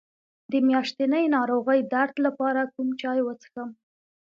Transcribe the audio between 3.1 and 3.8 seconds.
وڅښم؟